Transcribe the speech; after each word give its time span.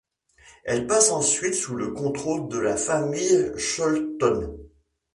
Elle 0.63 0.87
passe 0.87 1.11
ensuite 1.11 1.53
sous 1.53 1.75
le 1.75 1.91
contrôle 1.91 2.49
de 2.49 2.57
la 2.57 2.75
famille 2.75 3.53
Sholton. 3.55 4.57